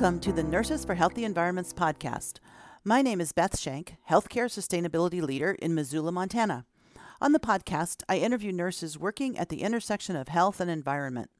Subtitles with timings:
[0.00, 2.38] Welcome to the Nurses for Healthy Environments podcast.
[2.84, 6.64] My name is Beth Schenk, Healthcare Sustainability Leader in Missoula, Montana.
[7.20, 11.30] On the podcast, I interview nurses working at the intersection of health and environment.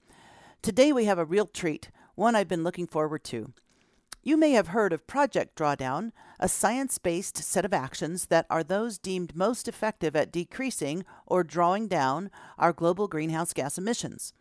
[0.60, 3.54] Today we have a real treat, one I've been looking forward to.
[4.22, 8.62] You may have heard of Project Drawdown, a science based set of actions that are
[8.62, 14.34] those deemed most effective at decreasing or drawing down our global greenhouse gas emissions.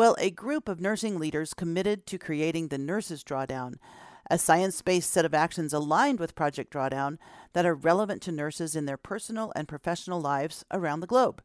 [0.00, 3.74] Well, a group of nursing leaders committed to creating the Nurses Drawdown,
[4.30, 7.18] a science based set of actions aligned with Project Drawdown
[7.52, 11.42] that are relevant to nurses in their personal and professional lives around the globe.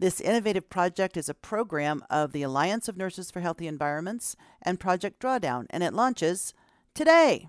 [0.00, 4.80] This innovative project is a program of the Alliance of Nurses for Healthy Environments and
[4.80, 6.54] Project Drawdown, and it launches
[6.92, 7.46] today.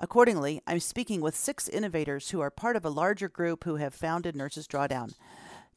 [0.00, 3.94] Accordingly, I'm speaking with six innovators who are part of a larger group who have
[3.94, 5.14] founded Nurses Drawdown.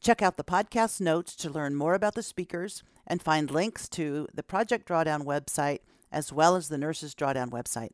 [0.00, 4.28] Check out the podcast notes to learn more about the speakers and find links to
[4.32, 5.80] the Project Drawdown website
[6.12, 7.90] as well as the Nurses Drawdown website.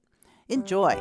[0.49, 1.01] Enjoy!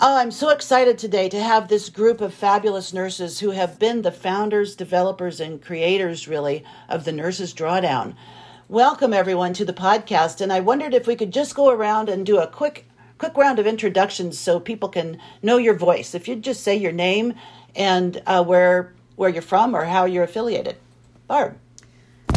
[0.00, 4.02] Oh, I'm so excited today to have this group of fabulous nurses who have been
[4.02, 8.14] the founders, developers, and creators, really, of the Nurses Drawdown.
[8.68, 10.40] Welcome, everyone, to the podcast.
[10.40, 12.86] And I wondered if we could just go around and do a quick
[13.18, 16.14] quick round of introductions so people can know your voice.
[16.14, 17.34] If you'd just say your name
[17.74, 20.76] and uh, where where you're from or how you're affiliated.
[21.26, 21.56] Barb.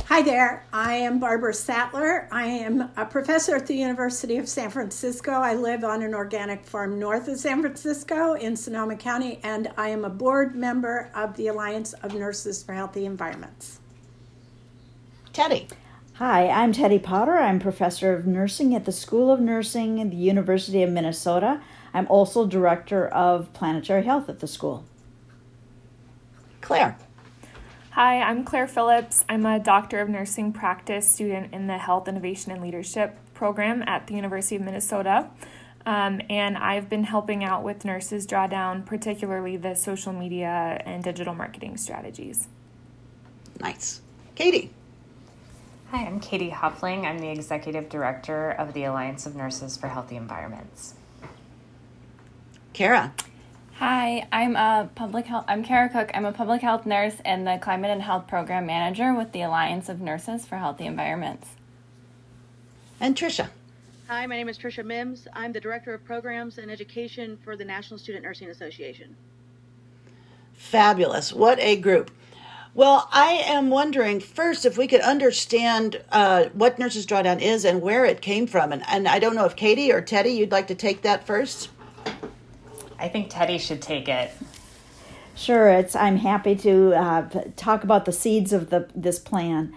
[0.06, 0.66] Hi there.
[0.72, 2.30] I am Barbara Sattler.
[2.32, 5.32] I am a professor at the University of San Francisco.
[5.32, 9.90] I live on an organic farm north of San Francisco in Sonoma County, and I
[9.90, 13.80] am a board member of the Alliance of Nurses for Healthy Environments.
[15.34, 15.68] Teddie.
[16.18, 17.38] Hi, I'm Teddie Potter.
[17.38, 21.62] I'm professor of nursing at the School of Nursing at the University of Minnesota.
[21.94, 24.84] I'm also director of planetary health at the school.
[26.60, 26.98] Claire.
[27.92, 29.26] Hi, I'm Claire Phillips.
[29.30, 34.08] I'm a Doctor of Nursing practice student in the Health Innovation and Leadership program at
[34.08, 35.30] the University of Minnesota.
[35.86, 41.36] Um, and I've been helping out with Nurses Drawdown, particularly the social media and digital
[41.36, 42.48] marketing strategies.
[43.60, 44.02] Nice.
[44.34, 44.72] Katie.
[45.92, 47.06] Hi, I'm Katie Huffling.
[47.06, 50.96] I'm the Executive Director of the Alliance of Nurses for Healthy Environments.
[52.74, 53.14] Kara.
[53.76, 55.46] Hi, I'm a public health.
[55.48, 56.12] I'm Kara Cook.
[56.14, 59.88] I'm a public health nurse and the Climate and Health Program Manager with the Alliance
[59.88, 61.52] of Nurses for Healthy Environments.
[63.00, 63.48] And Trisha.
[64.10, 65.30] Hi, my name is Trisha Mims.
[65.32, 69.16] I'm the Director of Programs and Education for the National Student Nursing Association.
[70.52, 71.32] Fabulous.
[71.32, 72.12] What a group.
[72.78, 77.82] Well, I am wondering first if we could understand uh, what Nurses Drawdown is and
[77.82, 78.72] where it came from.
[78.72, 81.70] And, and I don't know if Katie or Teddie, you'd like to take that first?
[83.00, 84.30] I think Teddie should take it.
[85.34, 85.96] Sure, it's.
[85.96, 89.74] I'm happy to uh, talk about the seeds of the this plan.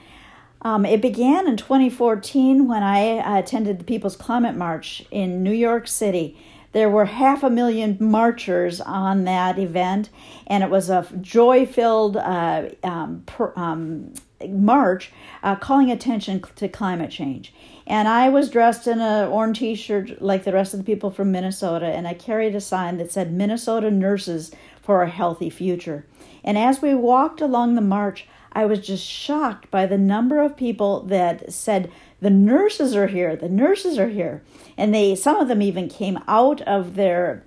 [0.60, 5.88] Um, it began in 2014 when I attended the People's Climate March in New York
[5.88, 6.36] City
[6.72, 10.08] there were half a million marchers on that event,
[10.46, 13.24] and it was a joy filled uh, um,
[13.56, 14.14] um,
[14.48, 15.10] march
[15.42, 17.52] uh, calling attention to climate change.
[17.86, 21.10] And I was dressed in an orange t shirt like the rest of the people
[21.10, 26.06] from Minnesota, and I carried a sign that said Minnesota Nurses for a Healthy Future.
[26.44, 30.56] And as we walked along the march, I was just shocked by the number of
[30.56, 34.42] people that said, The nurses are here, the nurses are here.
[34.76, 37.44] And they some of them even came out of their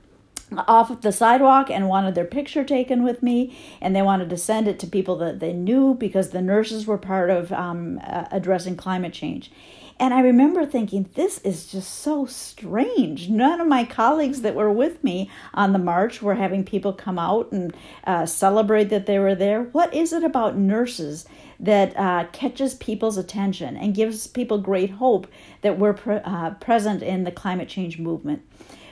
[0.68, 3.56] off the sidewalk and wanted their picture taken with me.
[3.82, 6.98] And they wanted to send it to people that they knew because the nurses were
[6.98, 9.52] part of um, uh, addressing climate change
[10.00, 14.72] and i remember thinking this is just so strange none of my colleagues that were
[14.72, 19.20] with me on the march were having people come out and uh, celebrate that they
[19.20, 21.26] were there what is it about nurses
[21.64, 25.28] that uh, catches people's attention and gives people great hope
[25.62, 28.44] that we're pre- uh, present in the climate change movement.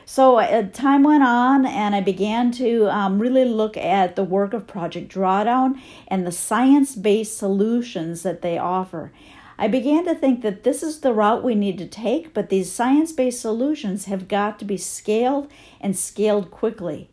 [0.06, 4.54] So uh, time went on, and I began to um, really look at the work
[4.54, 9.12] of Project Drawdown and the science based solutions that they offer.
[9.62, 12.72] I began to think that this is the route we need to take, but these
[12.72, 17.12] science based solutions have got to be scaled and scaled quickly.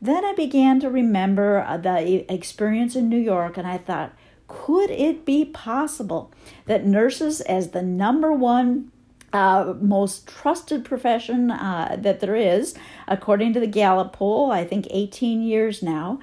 [0.00, 4.14] Then I began to remember uh, the experience in New York, and I thought,
[4.48, 6.32] could it be possible
[6.64, 8.90] that nurses, as the number one
[9.34, 12.74] uh, most trusted profession uh, that there is,
[13.08, 16.18] according to the Gallup poll, I think 18 years now.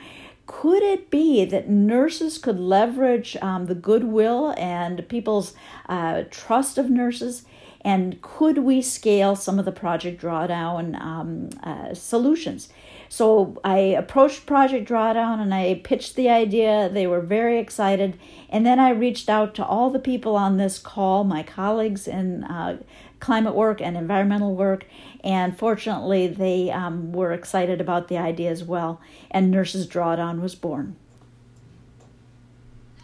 [0.48, 5.54] Could it be that nurses could leverage um, the goodwill and people's
[5.88, 7.44] uh, trust of nurses?
[7.82, 12.70] And could we scale some of the Project Drawdown um, uh, solutions?
[13.10, 16.90] So I approached Project Drawdown and I pitched the idea.
[16.90, 18.18] They were very excited.
[18.50, 22.44] And then I reached out to all the people on this call, my colleagues in
[22.44, 22.80] uh,
[23.20, 24.86] climate work and environmental work.
[25.28, 29.02] And fortunately, they um, were excited about the idea as well.
[29.30, 30.96] And Nurses Drawdown was born.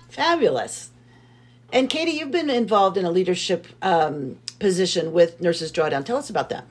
[0.07, 0.91] Fabulous.
[1.73, 6.05] And Katie, you've been involved in a leadership um, position with Nurses Drawdown.
[6.05, 6.63] Tell us about that.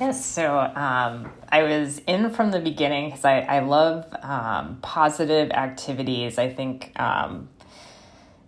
[0.00, 5.50] Yes, so um, I was in from the beginning because I, I love um, positive
[5.50, 6.38] activities.
[6.38, 7.50] I think um,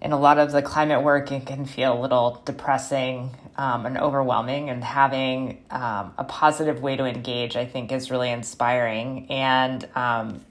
[0.07, 3.99] in a lot of the climate work, it can feel a little depressing um, and
[3.99, 9.27] overwhelming, and having um, a positive way to engage, I think, is really inspiring.
[9.31, 10.45] And um,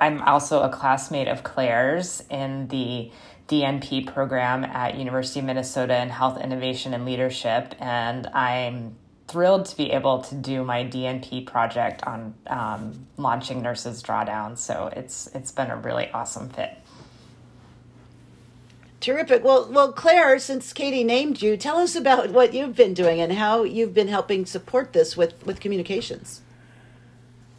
[0.00, 3.12] I'm also a classmate of Claire's in the
[3.46, 8.96] DNP program at University of Minnesota in Health Innovation and Leadership, and I'm
[9.28, 14.58] thrilled to be able to do my DNP project on um, launching Nurses Drawdown.
[14.58, 16.76] So it's it's been a really awesome fit.
[19.00, 19.44] Terrific.
[19.44, 23.32] Well, well, Claire, since Katie named you, tell us about what you've been doing and
[23.32, 26.42] how you've been helping support this with with communications.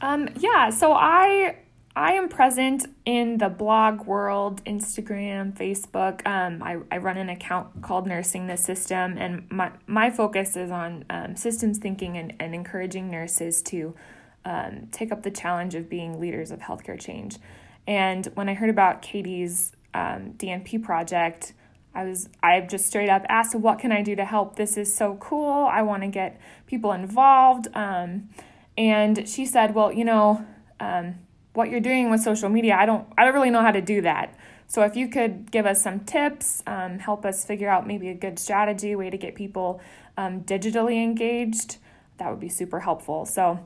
[0.01, 0.69] Um, yeah.
[0.69, 1.55] So I
[1.95, 6.25] I am present in the blog world, Instagram, Facebook.
[6.25, 10.71] Um, I, I run an account called Nursing the System, and my, my focus is
[10.71, 13.95] on um, systems thinking and, and encouraging nurses to
[14.45, 17.37] um, take up the challenge of being leaders of healthcare change.
[17.85, 21.53] And when I heard about Katie's um, DNP project,
[21.93, 24.55] I was I just straight up asked, "What can I do to help?
[24.55, 25.65] This is so cool.
[25.65, 28.29] I want to get people involved." Um,
[28.77, 30.45] and she said, "Well, you know."
[30.79, 31.15] Um,
[31.53, 34.01] what you're doing with social media, I don't I don't really know how to do
[34.01, 34.35] that.
[34.67, 38.13] So if you could give us some tips, um, help us figure out maybe a
[38.13, 39.81] good strategy, way to get people
[40.15, 41.77] um, digitally engaged,
[42.17, 43.25] that would be super helpful.
[43.25, 43.59] So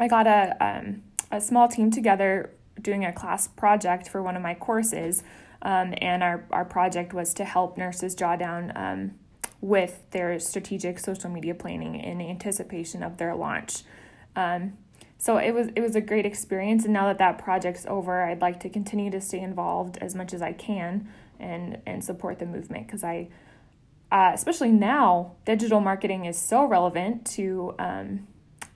[0.00, 2.50] I got a um, a small team together
[2.80, 5.22] doing a class project for one of my courses,
[5.62, 8.72] um, and our our project was to help nurses draw down.
[8.76, 9.18] Um,
[9.62, 13.82] with their strategic social media planning in anticipation of their launch.
[14.36, 14.76] Um,
[15.18, 18.42] so it was it was a great experience and now that that project's over i'd
[18.42, 21.08] like to continue to stay involved as much as i can
[21.40, 23.28] and and support the movement because i
[24.12, 28.26] uh, especially now digital marketing is so relevant to um,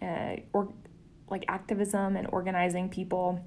[0.02, 0.72] uh, or
[1.30, 3.44] like activism and organizing people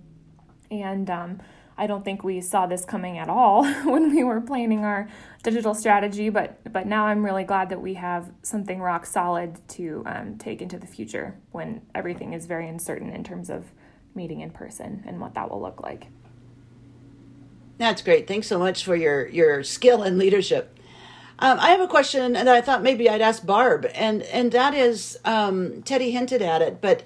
[0.72, 1.42] and um,
[1.78, 5.08] I don't think we saw this coming at all when we were planning our
[5.44, 10.04] digital strategy, but but now I'm really glad that we have something rock solid to
[10.06, 13.72] um, take into the future when everything is very uncertain in terms of
[14.16, 16.08] meeting in person and what that will look like.
[17.78, 18.28] That's great.
[18.28, 20.78] Thanks so much for your your skill and leadership.
[21.40, 24.74] Um, I have a question that I thought maybe I'd ask Barb, and and that
[24.76, 27.04] is um, Teddie hinted at it, but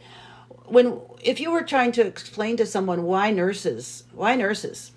[0.67, 4.91] when if you were trying to explain to someone why nurses, why nurses,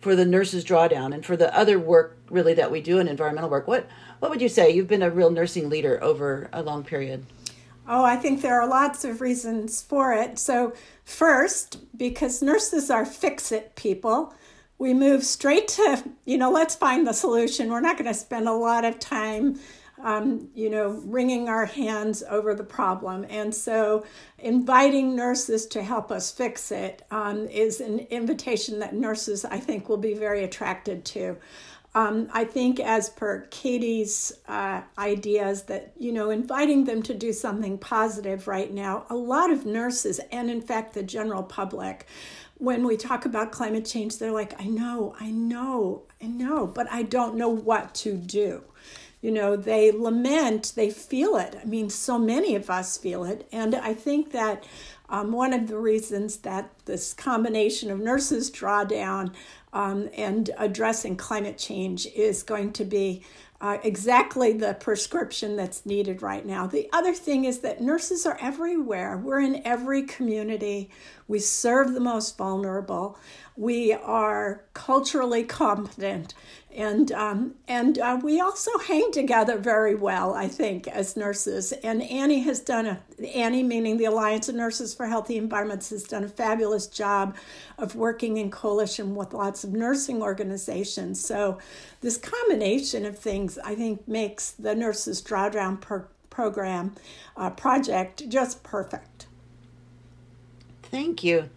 [0.00, 3.50] for the nurses drawdown and for the other work really that we do in environmental
[3.50, 3.88] work, what
[4.18, 4.70] what would you say?
[4.70, 7.26] You've been a real nursing leader over a long period.
[7.88, 10.38] Oh, I think there are lots of reasons for it.
[10.38, 10.74] So,
[11.04, 14.34] first, because nurses are fix it people,
[14.78, 17.70] we move straight to, you know, let's find the solution.
[17.70, 19.60] We're not going to spend a lot of time
[20.06, 23.26] um, you know, wringing our hands over the problem.
[23.28, 24.06] And so,
[24.38, 29.88] inviting nurses to help us fix it um, is an invitation that nurses, I think,
[29.88, 31.38] will be very attracted to.
[31.96, 37.32] Um, I think, as per Katie's uh, ideas, that you know, inviting them to do
[37.32, 42.06] something positive right now, a lot of nurses, and in fact, the general public,
[42.58, 46.86] when we talk about climate change, they're like, I know, I know, I know, but
[46.92, 48.62] I don't know what to do
[49.20, 51.56] you know, they lament, they feel it.
[51.60, 53.48] I mean, so many of us feel it.
[53.50, 54.64] And I think that
[55.08, 59.32] um, one of the reasons that this combination of nurses drawdown
[59.72, 63.22] um, and addressing climate change is going to be
[63.60, 66.66] uh, exactly the prescription that's needed right now.
[66.66, 69.16] The other thing is that nurses are everywhere.
[69.16, 70.90] We're in every community.
[71.28, 73.18] We serve the most vulnerable.
[73.56, 76.34] We are culturally competent
[76.76, 81.72] and um, and uh, we also hang together very well, I think, as nurses.
[81.72, 83.00] And Annie has done a
[83.34, 87.34] Annie, meaning the Alliance of Nurses for Healthy Environments, has done a fabulous job
[87.78, 91.24] of working in coalition with lots of nursing organizations.
[91.24, 91.58] So
[92.02, 96.94] this combination of things, I think, makes the Nurses Drawdown per- program
[97.38, 99.25] uh, project just perfect.
[100.90, 101.50] Thank you.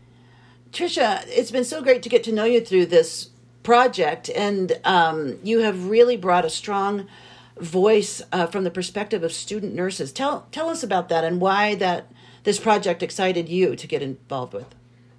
[0.71, 3.29] Trisha, it's been so great to get to know you through this
[3.63, 7.07] project, and um, you have really brought a strong
[7.57, 10.11] voice uh, from the perspective of student nurses.
[10.11, 12.07] Tell tell us about that and why that
[12.43, 14.73] this project excited you to get involved with?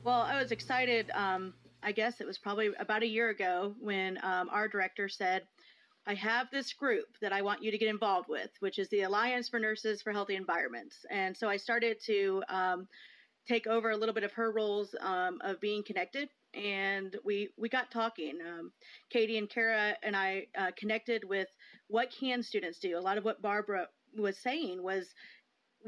[0.04, 1.10] Well, I was excited.
[1.12, 5.42] Um, I guess it was probably about a year ago when um, our director said,
[6.06, 9.02] I have this group that I want you to get involved with, which is the
[9.02, 11.04] Alliance for Nurses for Healthy Environments.
[11.10, 12.88] And so I started to um,
[13.50, 16.28] take over a little bit of her roles um, of being connected.
[16.54, 18.38] And we, we got talking.
[18.40, 18.72] Um,
[19.10, 21.48] Katie and Kara and I uh, connected with
[21.88, 22.96] what can students do.
[22.96, 25.14] A lot of what Barbara was saying was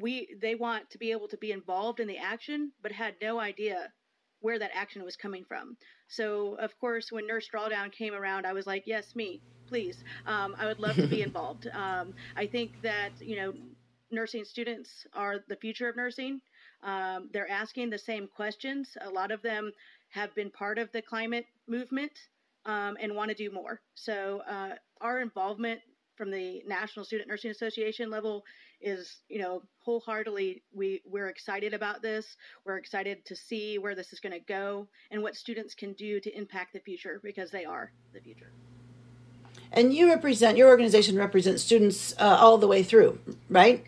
[0.00, 3.38] we they want to be able to be involved in the action, but had no
[3.38, 3.92] idea
[4.40, 5.76] where that action was coming from.
[6.08, 10.02] So, of course, when Nurse Drawdown came around, I was like, yes, me, please.
[10.26, 11.68] Um, I would love to be involved.
[11.72, 13.52] Um, I think that, you know,
[14.10, 16.40] nursing students are the future of nursing.
[16.82, 18.96] Um, they're asking the same questions.
[19.00, 19.72] A lot of them
[20.10, 22.12] have been part of the climate movement
[22.66, 23.80] um, and want to do more.
[23.94, 25.80] So, uh, our involvement
[26.16, 28.44] from the National Student Nursing Association level
[28.80, 32.36] is, you know, wholeheartedly we we're excited about this.
[32.64, 36.20] We're excited to see where this is going to go and what students can do
[36.20, 38.52] to impact the future because they are the future.
[39.72, 43.84] And you represent your organization represents students uh, all the way through, right?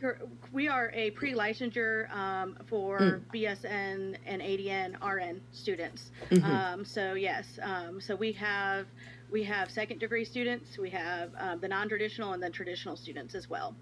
[0.51, 3.21] We are a pre-licensure um, for mm.
[3.35, 6.11] BSN and ADN RN students.
[6.31, 6.45] Mm-hmm.
[6.45, 8.87] Um, so yes, um, so we have
[9.31, 13.51] we have second degree students, we have um, the non-traditional and then traditional students as
[13.51, 13.75] well.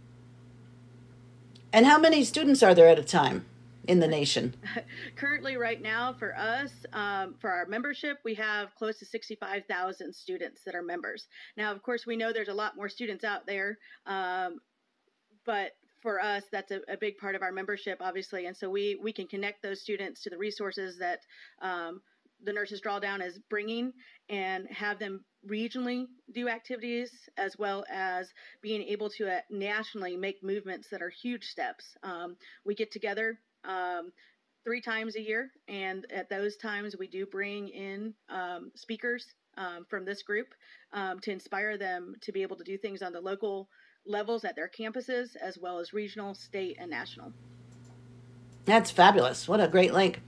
[1.72, 3.44] And how many students are there at a time
[3.88, 4.54] in the nation?
[5.16, 10.62] Currently, right now, for us, um, for our membership, we have close to 65,000 students
[10.64, 11.26] that are members.
[11.56, 14.58] Now, of course, we know there's a lot more students out there, um,
[15.44, 18.46] but for us, that's a, a, big part of our membership, obviously.
[18.46, 21.20] And so we, we can connect those students to the resources that
[21.60, 22.00] um,
[22.44, 23.92] the Nurses Drawdown is bringing
[24.28, 30.42] and have them regionally do activities as well as being able to uh, nationally make
[30.42, 31.96] movements that are huge steps.
[32.02, 34.12] Um, we get together um,
[34.64, 39.26] three times a year, and at those times we do bring in um, speakers
[39.56, 40.48] um, from this group
[40.92, 43.68] um, to inspire them to be able to do things on the local
[44.06, 47.32] levels at their campuses as well as regional, state, and national.
[48.64, 49.48] That's fabulous.
[49.48, 50.20] What a great link.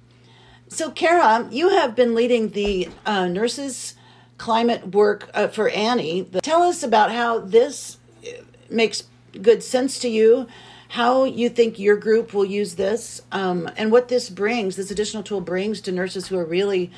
[0.69, 3.95] So, Kara, you have been leading the uh, nurses
[4.38, 6.25] climate work uh, for Annie.
[6.43, 9.05] Tell us about how this uh, makes
[9.41, 10.49] good sense to you,
[10.95, 15.25] how you think your group will use this, um, and what this brings, this additional
[15.25, 16.89] tool brings to nurses who are really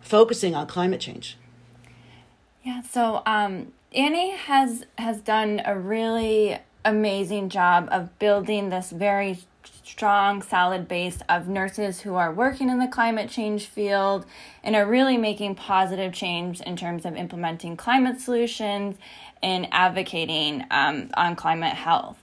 [0.00, 1.36] focusing on climate change.
[2.62, 9.40] Yeah, so um, Annie has has done a really amazing job of building this very
[9.82, 14.24] strong, solid base of nurses who are working in the climate change field
[14.62, 18.96] and are really making positive change in terms of implementing climate solutions
[19.42, 22.18] and advocating um, on climate health.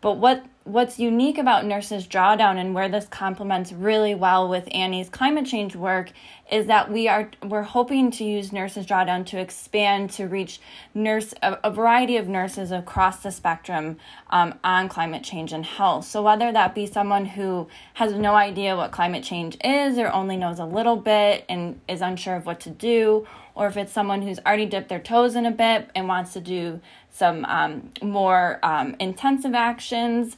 [0.00, 5.10] But what what's unique about Nurses Drawdown and where this complements really well with Annie's
[5.10, 6.10] climate change work
[6.50, 10.60] is that we are we're hoping to use Nurses Drawdown to expand to reach
[10.94, 13.98] nurse a, a variety of nurses across the spectrum
[14.30, 16.06] um, on climate change and health.
[16.06, 20.36] So whether that be someone who has no idea what climate change is or only
[20.38, 24.22] knows a little bit and is unsure of what to do, or if it's someone
[24.22, 26.80] who's already dipped their toes in a bit and wants to do
[27.10, 30.36] some um, more um, intensive actions.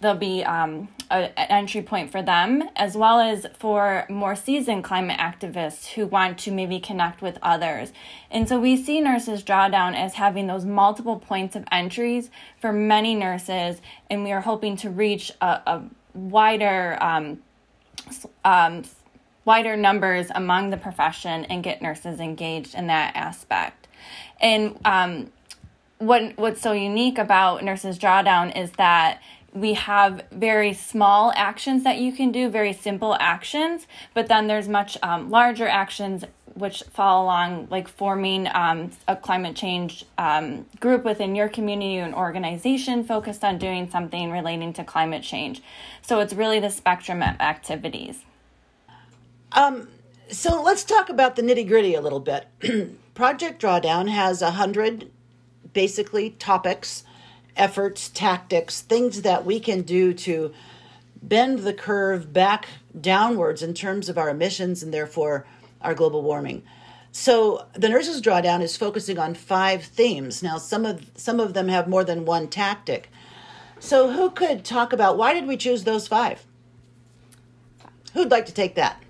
[0.00, 4.84] There'll be um, a, an entry point for them, as well as for more seasoned
[4.84, 7.92] climate activists who want to maybe connect with others.
[8.30, 13.14] And so we see Nurses Drawdown as having those multiple points of entries for many
[13.14, 15.82] nurses, and we are hoping to reach a, a
[16.14, 17.40] wider um,
[18.44, 18.84] um,
[19.48, 23.88] wider numbers among the profession and get nurses engaged in that aspect.
[24.42, 25.32] And um,
[25.96, 29.22] what what's so unique about Nurses Drawdown is that
[29.54, 34.68] we have very small actions that you can do, very simple actions, but then there's
[34.68, 41.04] much um, larger actions which fall along like forming um, a climate change um, group
[41.04, 45.62] within your community and organization focused on doing something relating to climate change.
[46.02, 48.24] So it's really the spectrum of activities.
[49.52, 49.88] Um,
[50.30, 52.46] so let's talk about the nitty gritty a little bit.
[53.14, 55.10] Project Drawdown has a hundred
[55.72, 57.04] basically topics,
[57.56, 60.52] efforts, tactics, things that we can do to
[61.22, 65.46] bend the curve back downwards in terms of our emissions and therefore
[65.80, 66.62] our global warming.
[67.10, 70.42] So the nurses drawdown is focusing on five themes.
[70.42, 73.10] Now some of some of them have more than one tactic.
[73.80, 76.44] So who could talk about why did we choose those five?
[78.12, 79.02] Who'd like to take that?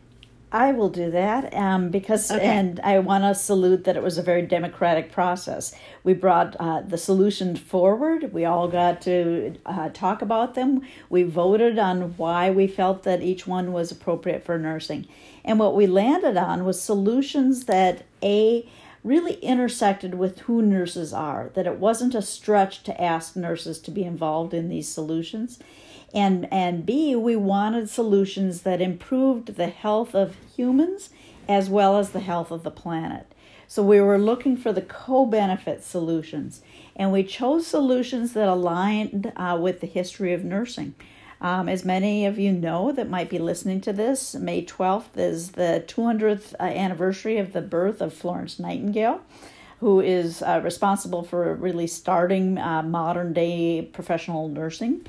[0.50, 2.42] I will do that um, because, okay.
[2.42, 5.74] and I want to salute that it was a very democratic process.
[6.04, 8.32] We brought uh, the solutions forward.
[8.32, 10.80] We all got to uh, talk about them.
[11.10, 15.06] We voted on why we felt that each one was appropriate for nursing.
[15.44, 18.66] And what we landed on was solutions that A,
[19.04, 23.90] really intersected with who nurses are, that it wasn't a stretch to ask nurses to
[23.90, 25.58] be involved in these solutions
[26.14, 31.10] and and b we wanted solutions that improved the health of humans
[31.48, 33.26] as well as the health of the planet.
[33.66, 36.62] So we were looking for the co-benefit solutions
[36.96, 40.94] and we chose solutions that aligned uh, with the history of nursing.
[41.40, 45.52] Um, as many of you know that might be listening to this may 12th is
[45.52, 49.20] the 200th uh, anniversary of the birth of florence nightingale
[49.78, 55.06] who is uh, responsible for really starting uh, modern day professional nursing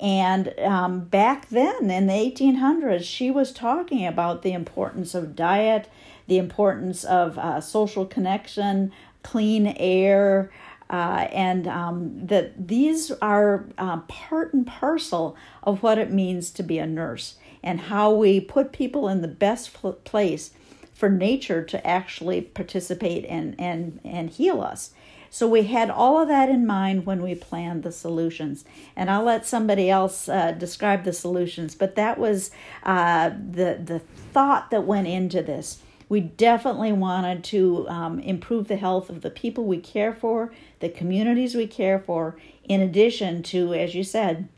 [0.00, 5.88] and um, back then in the 1800s, she was talking about the importance of diet,
[6.26, 8.92] the importance of uh, social connection,
[9.22, 10.50] clean air,
[10.88, 16.62] uh, and um, that these are uh, part and parcel of what it means to
[16.62, 19.72] be a nurse and how we put people in the best
[20.04, 20.50] place
[20.94, 24.90] for nature to actually participate and, and, and heal us.
[25.30, 28.64] So we had all of that in mind when we planned the solutions.
[28.96, 32.50] And I'll let somebody else uh, describe the solutions, but that was
[32.82, 34.00] uh, the, the
[34.32, 35.78] thought that went into this.
[36.08, 40.88] We definitely wanted to um, improve the health of the people we care for, the
[40.88, 44.48] communities we care for, in addition to, as you said,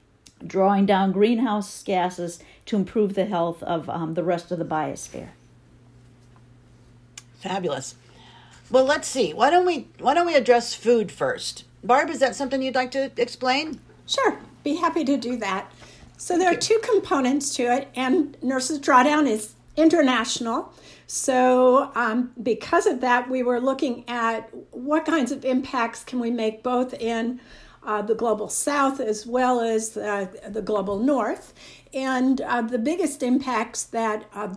[0.45, 5.29] drawing down greenhouse gases to improve the health of um, the rest of the biosphere.
[7.41, 7.97] Fabulous.
[8.73, 9.35] Well, let's see.
[9.35, 11.65] Why don't we why don't we address food first?
[11.85, 13.79] Barb, is that something you'd like to explain?
[14.07, 14.39] Sure.
[14.65, 15.71] Be happy to do that.
[16.17, 20.73] So there are two components to it, and Nurses Drawdown is international.
[21.07, 26.31] So um, because of that, we were looking at what kinds of impacts can we
[26.31, 27.41] make both in
[27.83, 31.53] uh, the global south as well as uh, the global north.
[31.93, 34.55] And uh, the biggest impacts that uh,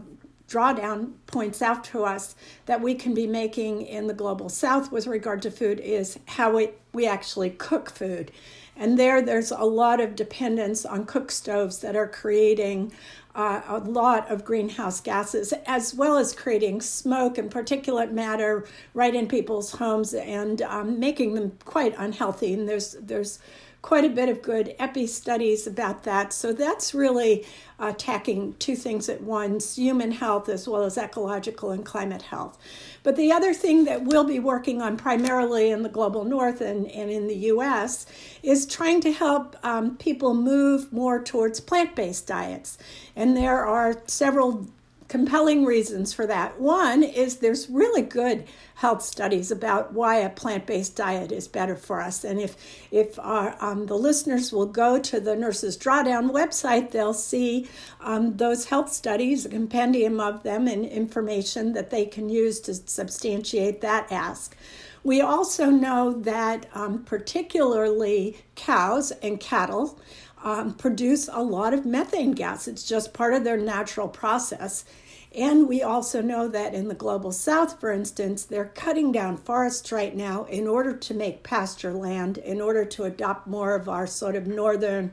[0.48, 5.08] drawdown points out to us that we can be making in the global south with
[5.08, 8.32] regard to food is how we, we actually cook food.
[8.78, 12.92] And there, there's a lot of dependence on cook stoves that are creating
[13.34, 19.14] uh, a lot of greenhouse gases, as well as creating smoke and particulate matter right
[19.14, 22.54] in people's homes and um, making them quite unhealthy.
[22.54, 23.40] And there's there's
[23.86, 26.34] quite a bit of good epi studies about that.
[26.34, 27.46] So that's really
[27.78, 32.58] attacking two things at once human health as well as ecological and climate health.
[33.04, 36.88] But the other thing that we'll be working on primarily in the global north and,
[36.88, 38.08] and in the US
[38.42, 42.80] is trying to help um, people move more towards plant based diets.
[43.16, 44.68] And there are several
[45.08, 46.60] compelling reasons for that.
[46.60, 52.02] One is there's really good health studies about why a plant-based diet is better for
[52.02, 52.24] us.
[52.24, 52.56] And if
[52.92, 57.70] if our, um, the listeners will go to the Nurses Drawdown website, they'll see
[58.02, 62.74] um, those health studies, a compendium of them, and information that they can use to
[62.74, 64.58] substantiate that ask.
[65.04, 70.00] We also know that um, particularly cows and cattle
[70.46, 72.68] um, produce a lot of methane gas.
[72.68, 74.86] It's just part of their natural process.
[75.34, 79.92] And we also know that in the global south, for instance, they're cutting down forests
[79.92, 84.08] right now in order to make pasture land, in order to adopt more of our
[84.08, 85.12] sort of northern,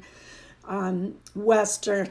[0.68, 2.10] um, western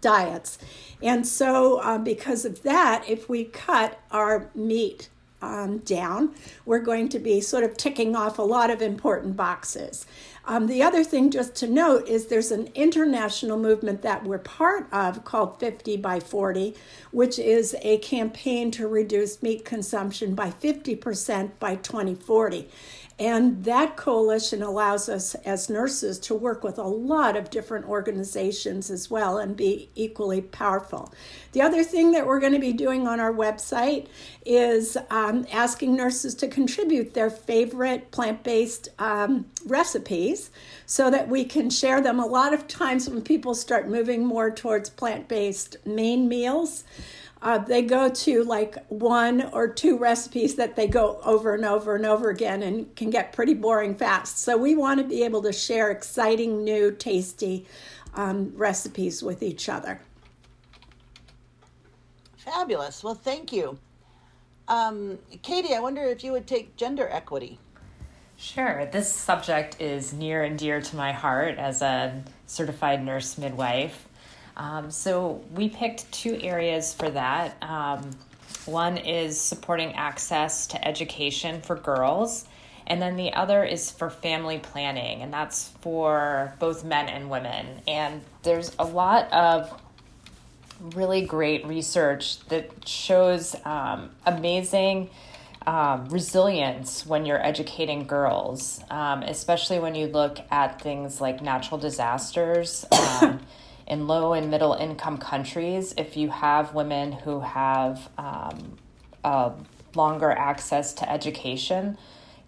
[0.00, 0.58] diets.
[1.02, 5.08] And so, uh, because of that, if we cut our meat
[5.42, 10.06] um, down, we're going to be sort of ticking off a lot of important boxes.
[10.48, 14.86] Um, the other thing just to note is there's an international movement that we're part
[14.92, 16.74] of called 50 by 40,
[17.10, 22.68] which is a campaign to reduce meat consumption by 50% by 2040.
[23.18, 28.90] And that coalition allows us as nurses to work with a lot of different organizations
[28.90, 31.14] as well and be equally powerful.
[31.52, 34.08] The other thing that we're going to be doing on our website
[34.44, 40.50] is um, asking nurses to contribute their favorite plant based um, recipes
[40.84, 42.20] so that we can share them.
[42.20, 46.84] A lot of times when people start moving more towards plant based main meals,
[47.42, 51.94] uh, they go to like one or two recipes that they go over and over
[51.94, 54.38] and over again and can get pretty boring fast.
[54.38, 57.66] So we want to be able to share exciting, new, tasty
[58.14, 60.00] um, recipes with each other.
[62.38, 63.04] Fabulous.
[63.04, 63.78] Well, thank you.
[64.68, 67.58] Um, Katie, I wonder if you would take gender equity.
[68.36, 68.86] Sure.
[68.86, 74.08] This subject is near and dear to my heart as a certified nurse midwife.
[74.56, 77.56] Um, so we picked two areas for that.
[77.62, 78.10] Um,
[78.64, 82.46] one is supporting access to education for girls,
[82.86, 87.66] and then the other is for family planning, and that's for both men and women.
[87.86, 89.82] And there's a lot of
[90.94, 95.10] really great research that shows um, amazing
[95.66, 101.78] um, resilience when you're educating girls, um, especially when you look at things like natural
[101.78, 102.84] disasters.
[103.20, 103.40] Um,
[103.86, 108.78] in low and middle income countries, if you have women who have um,
[109.94, 111.96] longer access to education,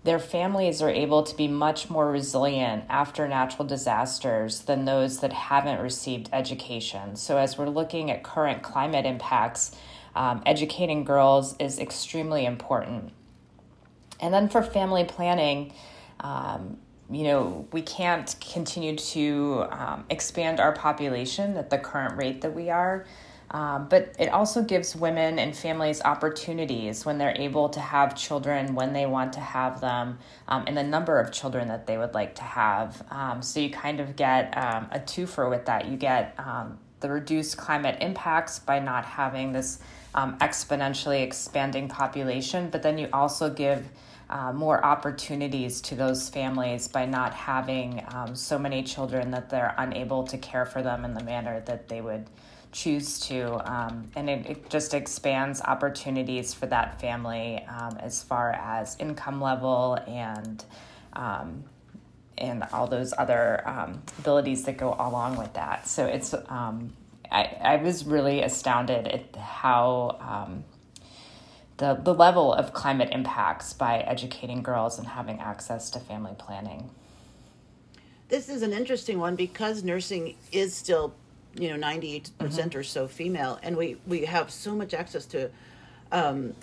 [0.05, 5.33] their families are able to be much more resilient after natural disasters than those that
[5.33, 7.17] haven't received education.
[7.17, 9.73] So, as we're looking at current climate impacts,
[10.15, 13.13] um, educating girls is extremely important.
[14.21, 15.73] And then for family planning,
[16.21, 16.79] um,
[17.11, 22.55] you know, we can't continue to um, expand our population at the current rate that
[22.55, 23.07] we are.
[23.51, 28.75] Um, but it also gives women and families opportunities when they're able to have children
[28.75, 30.19] when they want to have them
[30.49, 33.03] um, and the number of children that they would like to have.
[33.11, 35.87] Um, so you kind of get um, a twofer with that.
[35.87, 39.81] You get um, the reduced climate impacts by not having this
[40.15, 43.89] um, exponentially expanding population, but then you also give
[44.31, 49.75] uh, more opportunities to those families by not having um, so many children that they're
[49.79, 52.27] unable to care for them in the manner that they would
[52.71, 53.59] choose to.
[53.71, 59.41] Um, and it, it, just expands opportunities for that family um, as far as income
[59.41, 60.63] level and
[61.15, 61.65] um,
[62.37, 65.89] and all those other um, abilities that go along with that.
[65.89, 66.93] So it's um,
[67.31, 70.19] I, I was really astounded at how
[71.79, 76.91] the, the level of climate impacts by educating girls and having access to family planning.
[78.29, 81.15] This is an interesting one because nursing is still,
[81.55, 82.79] you know, 98% mm-hmm.
[82.79, 85.51] or so female, and we, we have so much access to
[86.13, 86.55] um,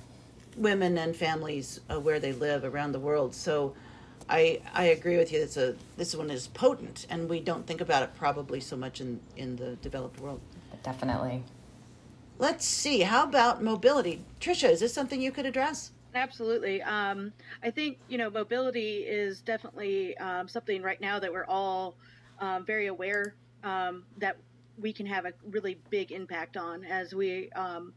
[0.58, 3.34] women and families uh, where they live around the world.
[3.34, 3.74] So
[4.30, 5.40] I, I agree with you.
[5.40, 9.00] It's a, this one is potent, and we don't think about it probably so much
[9.00, 10.42] in, in the developed world.
[10.84, 11.44] Definitely.
[12.38, 13.02] Let's see.
[13.02, 14.22] How about mobility?
[14.42, 15.92] Trisha, is this something you could address?
[16.14, 16.82] Absolutely.
[16.82, 17.32] Um,
[17.64, 21.96] I think, you know, mobility is definitely um, something right now that we're all
[22.40, 24.38] um, very aware um, that
[24.78, 27.94] we can have a really big impact on as we um,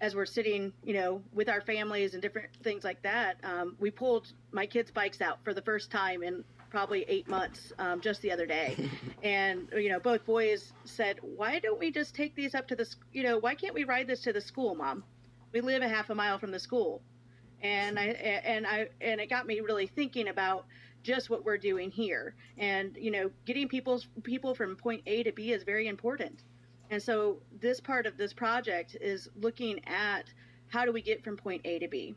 [0.00, 3.36] as we're sitting, you know, with our families and different things like that.
[3.42, 7.72] Um, we pulled my kids' bikes out for the first time in probably eight months
[7.78, 8.76] um, just the other day.
[9.22, 12.86] and, you know, both boys said, why don't we just take these up to the,
[13.12, 15.04] you know, why can't we ride this to the school, mom?
[15.52, 17.02] We live a half a mile from the school.
[17.62, 20.66] And I, and I, and it got me really thinking about
[21.02, 22.34] just what we're doing here.
[22.56, 26.42] And, you know, getting people's people from point A to B is very important.
[26.90, 30.24] And so this part of this project is looking at
[30.68, 32.14] how do we get from point A to B.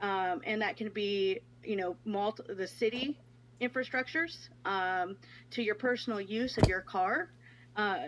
[0.00, 3.18] Um, and that can be, you know, multi- the city
[3.60, 5.16] infrastructures um,
[5.50, 7.30] to your personal use of your car,
[7.76, 8.06] uh,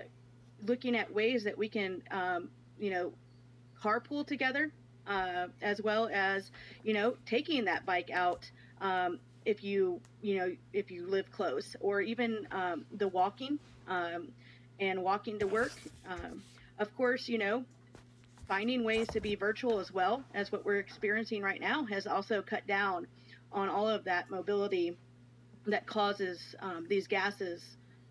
[0.66, 3.12] looking at ways that we can, um, you know,
[3.82, 4.70] carpool together,
[5.06, 6.50] uh, as well as,
[6.84, 11.76] you know, taking that bike out um, if you, you know, if you live close,
[11.80, 14.28] or even um, the walking um,
[14.80, 15.72] and walking to work.
[16.08, 16.42] Um,
[16.78, 17.64] of course, you know,
[18.48, 22.42] finding ways to be virtual as well as what we're experiencing right now has also
[22.42, 23.06] cut down
[23.52, 24.96] on all of that mobility
[25.66, 27.62] that causes um, these gases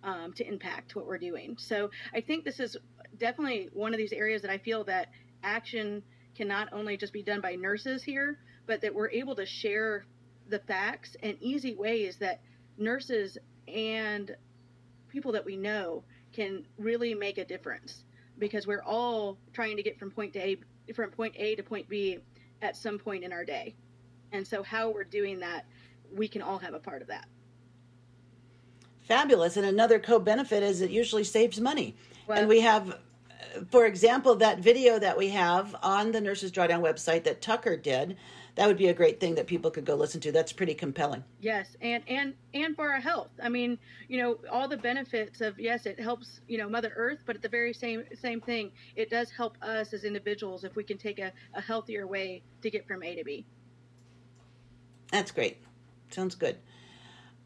[0.03, 1.55] um, to impact what we're doing.
[1.59, 2.77] So I think this is
[3.17, 5.09] definitely one of these areas that I feel that
[5.43, 6.03] action
[6.35, 10.05] can not only just be done by nurses here, but that we're able to share
[10.49, 12.41] the facts and easy ways that
[12.77, 13.37] nurses
[13.67, 14.35] and
[15.09, 18.03] people that we know can really make a difference
[18.39, 20.57] because we're all trying to get from point A
[20.95, 22.19] from point A to point B
[22.61, 23.75] at some point in our day.
[24.31, 25.65] And so how we're doing that,
[26.13, 27.27] we can all have a part of that
[29.11, 29.57] fabulous.
[29.57, 31.95] And another co benefit is it usually saves money.
[32.29, 32.99] And we have,
[33.69, 38.15] for example, that video that we have on the Nurses Drawdown website that Tucker did.
[38.55, 40.31] That would be a great thing that people could go listen to.
[40.31, 41.23] That's pretty compelling.
[41.39, 43.29] Yes, and and and for our health.
[43.41, 43.77] I mean,
[44.09, 47.41] you know, all the benefits of yes, it helps you know Mother Earth, but at
[47.41, 51.19] the very same same thing, it does help us as individuals if we can take
[51.19, 53.45] a, a healthier way to get from A to B.
[55.11, 55.57] That's great.
[56.09, 56.57] Sounds good.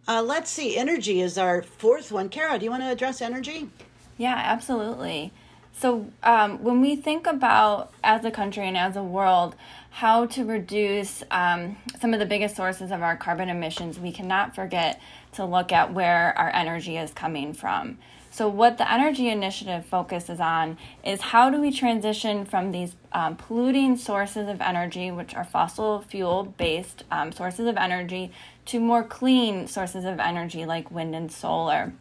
[0.07, 0.77] Uh, let's see.
[0.77, 2.29] Energy is our fourth one.
[2.29, 3.69] Kara, do you want to address energy?
[4.17, 5.33] Yeah, absolutely.
[5.73, 9.55] So, um, when we think about as a country and as a world
[9.89, 14.53] how to reduce um, some of the biggest sources of our carbon emissions, we cannot
[14.53, 15.01] forget
[15.33, 17.97] to look at where our energy is coming from.
[18.35, 23.37] So, what the Energy Initiative focuses on is how do we transition from these um,
[23.37, 28.33] polluting sources of energy, which are fossil fuel based um, sources of energy,
[28.65, 31.93] to more clean sources of energy like wind and solar.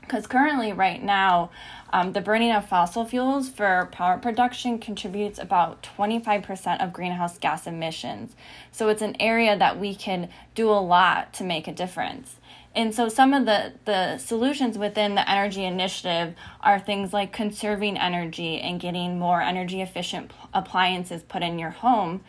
[0.00, 1.50] Because currently, right now,
[1.92, 7.66] um, the burning of fossil fuels for power production contributes about 25% of greenhouse gas
[7.66, 8.34] emissions.
[8.72, 12.36] So it's an area that we can do a lot to make a difference.
[12.76, 17.96] And so some of the, the solutions within the energy initiative are things like conserving
[17.96, 22.22] energy and getting more energy efficient appliances put in your home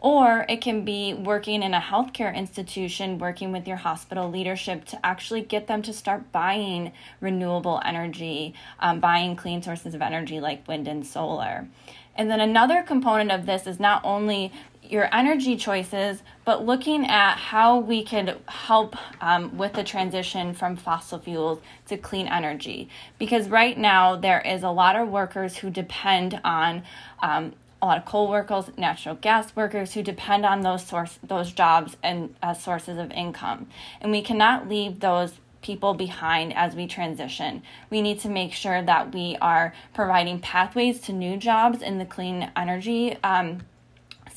[0.00, 5.06] or it can be working in a healthcare institution, working with your hospital leadership to
[5.06, 10.66] actually get them to start buying renewable energy, um, buying clean sources of energy like
[10.66, 11.68] wind and solar.
[12.16, 14.52] And then another component of this is not only
[14.90, 20.76] your energy choices, but looking at how we could help um, with the transition from
[20.76, 22.88] fossil fuels to clean energy.
[23.18, 26.82] Because right now, there is a lot of workers who depend on
[27.20, 31.52] um, a lot of coal workers, natural gas workers who depend on those source those
[31.52, 33.68] jobs and uh, sources of income,
[34.00, 37.62] and we cannot leave those people behind as we transition.
[37.90, 42.06] We need to make sure that we are providing pathways to new jobs in the
[42.06, 43.60] clean energy um,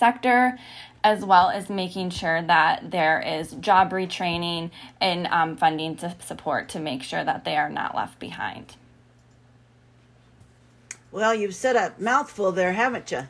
[0.03, 0.59] sector,
[1.01, 6.67] as well as making sure that there is job retraining and um, funding to support
[6.67, 8.75] to make sure that they are not left behind.
[11.09, 13.21] Well, you've said a mouthful there, haven't you?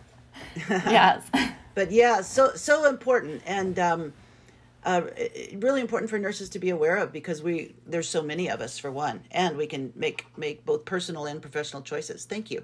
[0.69, 1.29] yes.
[1.75, 4.13] but yeah, so so important and um,
[4.83, 5.01] uh,
[5.53, 8.79] really important for nurses to be aware of because we there's so many of us
[8.79, 12.25] for one, and we can make make both personal and professional choices.
[12.25, 12.63] Thank you.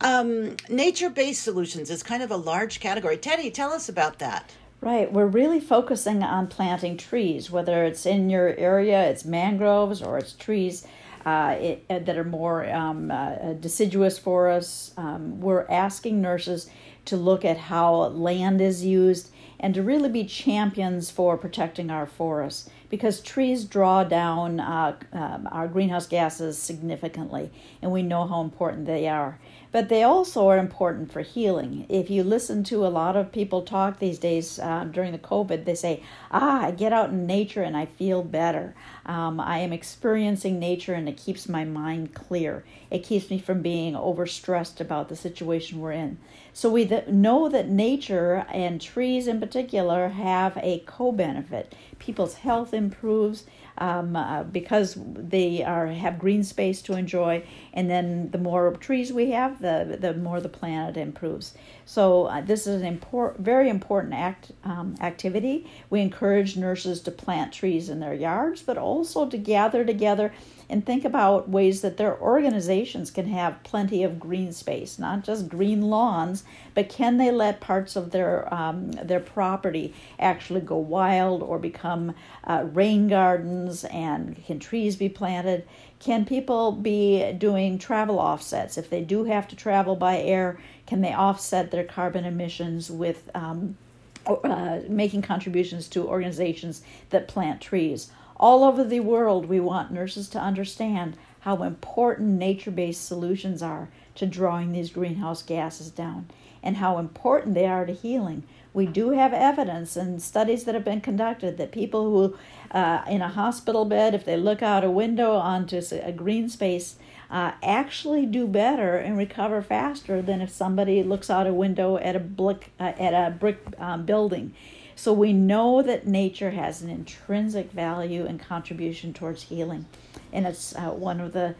[0.00, 3.18] Um, nature-based solutions is kind of a large category.
[3.18, 4.52] Teddie, tell us about that.
[4.80, 10.16] Right, we're really focusing on planting trees, whether it's in your area, it's mangroves or
[10.16, 10.86] it's trees
[11.26, 14.92] uh, it, uh, that are more um, uh, deciduous for us.
[14.96, 16.70] Um, we're asking nurses
[17.04, 22.06] to look at how land is used and to really be champions for protecting our
[22.06, 27.50] forests because trees draw down uh, um, our greenhouse gases significantly,
[27.80, 29.38] and we know how important they are
[29.72, 31.86] but they also are important for healing.
[31.88, 35.64] If you listen to a lot of people talk these days uh, during the COVID,
[35.64, 38.74] they say, Ah, I get out in nature and I feel better.
[39.06, 42.64] Um, I am experiencing nature and it keeps my mind clear.
[42.90, 46.18] It keeps me from being overstressed about the situation we're in.
[46.52, 51.76] So we th- know that nature and trees in particular have a co benefit.
[52.00, 53.44] People's health improves
[53.78, 59.12] um, uh, because they are have green space to enjoy, and then the more trees
[59.12, 61.54] we have, the the more the planet improves.
[61.84, 65.70] So uh, this is an important, very important act um, activity.
[65.90, 70.32] We encourage nurses to plant trees in their yards, but also to gather together
[70.70, 75.48] and think about ways that their organizations can have plenty of green space, not just
[75.48, 81.42] green lawns, but can they let parts of their um, their property actually go wild
[81.42, 83.84] or become uh, rain gardens?
[83.84, 85.66] And can trees be planted?
[85.98, 90.60] Can people be doing travel offsets if they do have to travel by air?
[90.86, 93.76] Can they offset their carbon emissions with um,
[94.24, 98.10] uh, making contributions to organizations that plant trees?
[98.40, 103.90] All over the world, we want nurses to understand how important nature based solutions are
[104.14, 106.30] to drawing these greenhouse gases down
[106.62, 108.44] and how important they are to healing.
[108.72, 112.36] We do have evidence and studies that have been conducted that people who,
[112.70, 116.96] uh, in a hospital bed, if they look out a window onto a green space,
[117.30, 122.16] uh, actually do better and recover faster than if somebody looks out a window at
[122.16, 124.54] a brick, uh, at a brick um, building.
[125.00, 129.86] So we know that nature has an intrinsic value and contribution towards healing,
[130.30, 131.54] and it's uh, one of the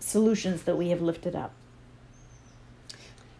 [0.00, 1.52] solutions that we have lifted up.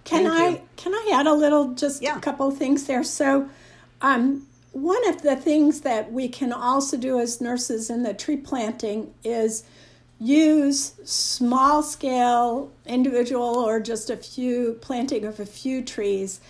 [0.04, 2.18] Can I can I add a little, just Yeah.
[2.18, 3.02] a couple of things there?
[3.02, 3.48] So,
[4.02, 8.36] um, one of the things that we can also do as nurses in the tree
[8.36, 9.64] planting is
[10.20, 16.40] use small scale individual or just a few planting of a few trees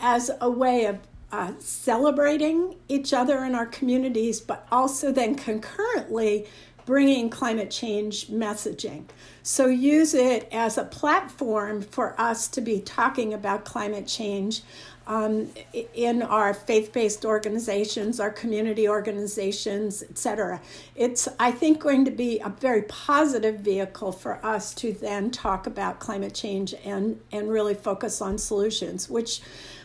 [0.00, 1.00] as a way of
[1.32, 6.46] uh, celebrating each other in our communities, but also then concurrently
[6.84, 9.04] bringing climate change messaging.
[9.42, 14.62] So use it as a platform for us to be talking about climate change
[15.06, 15.48] um,
[15.94, 20.60] in our faith-based organizations, our community organizations, etc.
[20.94, 25.66] It's, I think, going to be a very positive vehicle for us to then talk
[25.66, 29.40] about climate change and and really focus on solutions, which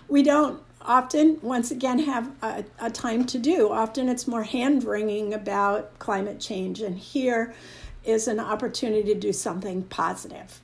[0.07, 4.83] we don't often once again have a, a time to do often it's more hand
[4.83, 7.53] wringing about climate change and here
[8.07, 10.61] is an opportunity to do something positive.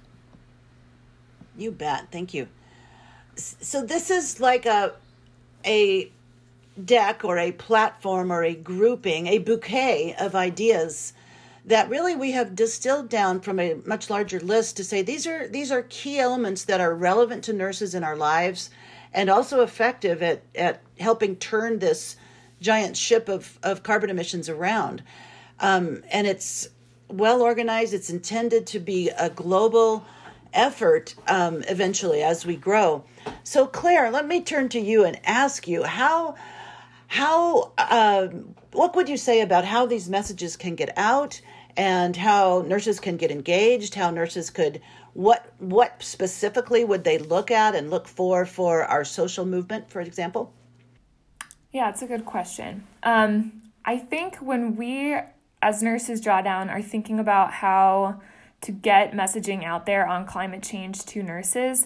[1.57, 2.07] You bet.
[2.12, 2.47] Thank you.
[3.36, 4.93] So this is like a
[5.65, 6.12] a
[6.83, 11.13] deck or a platform or a grouping, a bouquet of ideas
[11.65, 15.47] that really we have distilled down from a much larger list to say these are
[15.47, 18.69] these are key elements that are relevant to nurses in our lives
[19.13, 22.15] and also effective at, at helping turn this
[22.62, 25.04] giant ship of, of carbon emissions around.
[25.60, 26.69] Um, and it's
[27.10, 30.06] well organized, it's intended to be a global
[30.54, 33.04] effort um, eventually as we grow.
[33.43, 36.36] So, Claire, let me turn to you and ask you how
[37.08, 38.28] how uh,
[38.71, 41.39] what would you say about how these messages can get out
[41.78, 44.82] and how nurses can get engaged how nurses could
[45.13, 50.02] what what specifically would they look at and look for for our social movement for
[50.02, 50.54] example?
[51.71, 52.88] Yeah it's a good question.
[53.04, 55.17] Um, i think when we
[55.62, 58.21] as nurses draw down are thinking about how
[58.62, 61.86] to get messaging out there on climate change to nurses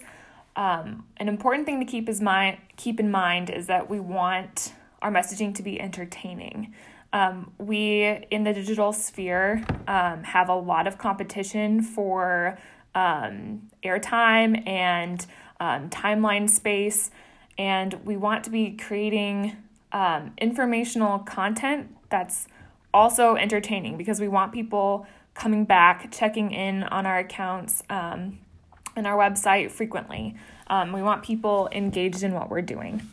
[0.58, 4.74] um, an important thing to keep is mind keep in mind is that we want
[5.02, 6.74] our messaging to be entertaining.
[7.13, 12.58] Um, we in the digital sphere um, have a lot of competition for
[12.98, 15.26] um, airtime and
[15.60, 17.12] um, timeline space,
[17.58, 19.56] and we want to be creating
[19.92, 22.48] um, informational content that's
[22.94, 25.06] also entertaining because we want people
[25.36, 28.40] coming back, checking in on our accounts um,
[28.96, 30.36] and our website frequently.
[30.92, 33.08] we want people engaged in what we're doing.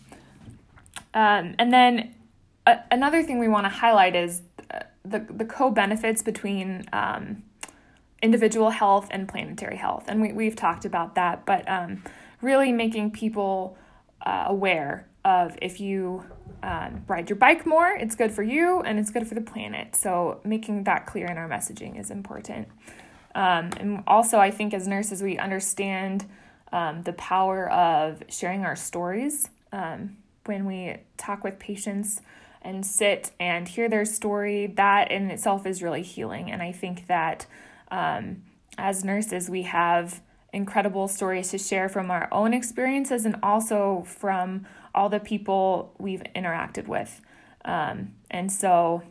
[1.12, 2.14] and then
[2.90, 4.40] another thing we want to highlight is
[4.72, 7.42] uh, the, the co benefits between um,
[8.24, 10.06] individual health and planetary health.
[10.08, 12.02] And we, we've talked about that, but um,
[12.40, 13.76] really making people
[14.24, 16.24] uh, aware of if you
[16.62, 19.94] um, ride your bike more, it's good for you and it's good for the planet.
[19.94, 22.68] So making that clear in our messaging is important.
[23.34, 26.24] Um, and also, I think as nurses, we understand
[26.72, 29.50] um, the power of sharing our stories.
[29.70, 32.20] Um, when we talk with patients,
[32.64, 36.50] and sit and hear their story, that in itself is really healing.
[36.50, 37.46] And I think that
[37.94, 38.42] um,
[38.76, 40.20] as nurses, we have
[40.52, 46.22] incredible stories to share from our own experiences and also from all the people we've
[46.34, 47.20] interacted with.
[47.64, 49.02] Um, and so,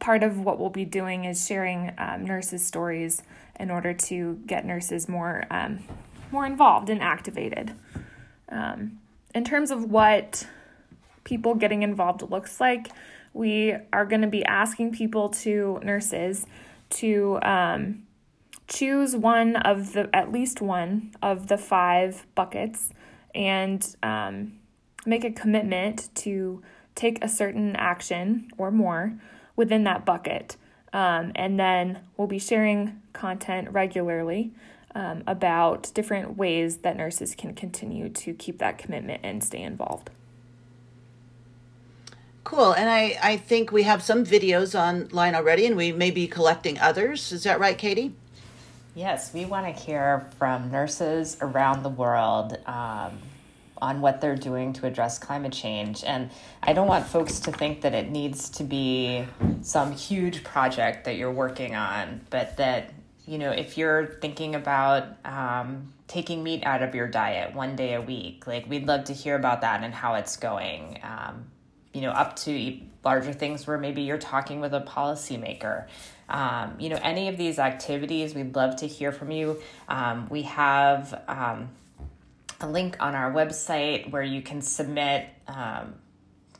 [0.00, 3.22] part of what we'll be doing is sharing um, nurses' stories
[3.58, 5.80] in order to get nurses more um,
[6.30, 7.72] more involved and activated.
[8.50, 8.98] Um,
[9.34, 10.46] in terms of what
[11.24, 12.88] people getting involved looks like.
[13.34, 16.46] We are going to be asking people to, nurses,
[16.90, 18.02] to um,
[18.66, 22.90] choose one of the, at least one of the five buckets
[23.34, 24.58] and um,
[25.06, 26.62] make a commitment to
[26.94, 29.14] take a certain action or more
[29.56, 30.56] within that bucket.
[30.92, 34.52] Um, and then we'll be sharing content regularly
[34.94, 40.10] um, about different ways that nurses can continue to keep that commitment and stay involved.
[42.48, 42.72] Cool.
[42.72, 46.78] And I, I think we have some videos online already, and we may be collecting
[46.78, 47.30] others.
[47.30, 48.14] Is that right, Katie?
[48.94, 53.18] Yes, we want to hear from nurses around the world um,
[53.82, 56.02] on what they're doing to address climate change.
[56.04, 56.30] And
[56.62, 59.26] I don't want folks to think that it needs to be
[59.60, 62.94] some huge project that you're working on, but that,
[63.26, 67.92] you know, if you're thinking about um, taking meat out of your diet one day
[67.92, 70.98] a week, like we'd love to hear about that and how it's going.
[71.02, 71.44] Um,
[71.98, 75.86] you know, up to larger things where maybe you're talking with a policymaker.
[76.28, 79.60] Um, you know, any of these activities, we'd love to hear from you.
[79.88, 81.70] Um, we have um,
[82.60, 85.94] a link on our website where you can submit um,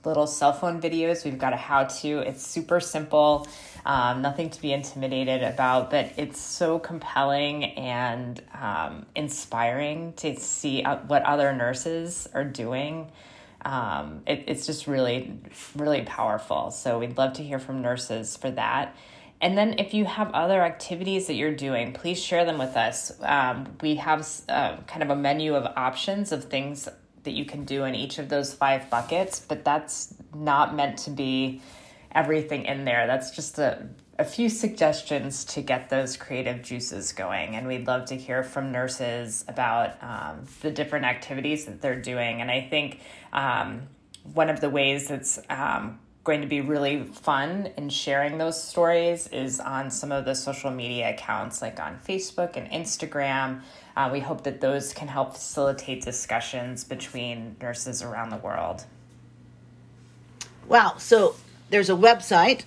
[0.04, 1.24] little cell phone videos.
[1.24, 3.46] We've got a how to, it's super simple,
[3.86, 10.82] um, nothing to be intimidated about, but it's so compelling and um, inspiring to see
[10.82, 13.12] uh, what other nurses are doing
[13.68, 15.34] um, it, it's just really,
[15.76, 16.70] really powerful.
[16.70, 18.96] So we'd love to hear from nurses for that.
[19.42, 23.12] And then if you have other activities that you're doing, please share them with us.
[23.22, 26.88] Um, we have uh, kind of a menu of options of things
[27.24, 31.10] that you can do in each of those five buckets, but that's not meant to
[31.10, 31.60] be
[32.12, 33.06] everything in there.
[33.06, 33.86] That's just a
[34.18, 37.54] a few suggestions to get those creative juices going.
[37.54, 42.40] And we'd love to hear from nurses about um, the different activities that they're doing.
[42.40, 43.00] And I think
[43.32, 43.82] um,
[44.34, 49.28] one of the ways that's um, going to be really fun in sharing those stories
[49.28, 53.62] is on some of the social media accounts like on Facebook and Instagram.
[53.96, 58.84] Uh, we hope that those can help facilitate discussions between nurses around the world.
[60.66, 60.96] Wow.
[60.98, 61.36] So
[61.70, 62.64] there's a website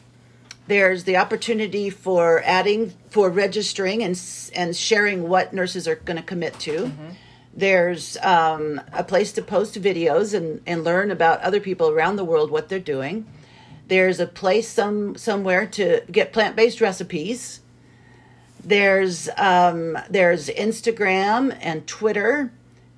[0.67, 4.19] There's the opportunity for adding, for registering and
[4.55, 6.71] and sharing what nurses are going to commit to.
[6.71, 7.09] Mm-hmm.
[7.53, 12.23] There's um, a place to post videos and, and learn about other people around the
[12.23, 13.25] world what they're doing.
[13.87, 17.59] There's a place some somewhere to get plant based recipes.
[18.63, 22.53] There's um, there's Instagram and Twitter,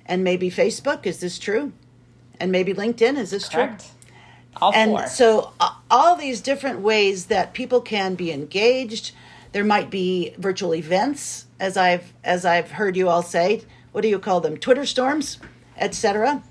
[0.06, 1.06] and maybe Facebook.
[1.06, 1.72] Is this true?
[2.38, 3.16] And maybe LinkedIn.
[3.16, 3.80] Is this Correct.
[3.80, 3.90] true?
[4.60, 5.06] All and four.
[5.06, 9.12] so uh, all these different ways that people can be engaged.
[9.52, 13.62] There might be virtual events, as I've as I've heard you all say.
[13.92, 14.56] What do you call them?
[14.56, 15.38] Twitter storms,
[15.76, 16.42] etc.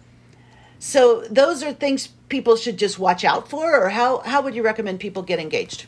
[0.80, 4.64] So those are things people should just watch out for, or how how would you
[4.64, 5.86] recommend people get engaged?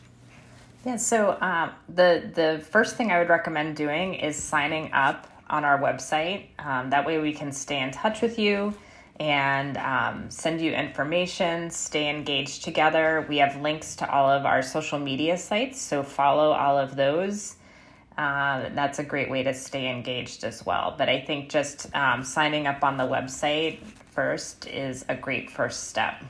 [0.86, 5.64] Yeah, so um, the the first thing I would recommend doing is signing up on
[5.64, 6.48] our website.
[6.60, 8.74] Um, that way, we can stay in touch with you
[9.20, 13.26] and um, send you information, stay engaged together.
[13.30, 17.56] We have links to all of our social media sites, so follow all of those.
[18.18, 20.96] Uh, that's a great way to stay engaged as well.
[20.98, 23.80] But I think just um, signing up on the website
[24.12, 26.24] first is a great first step.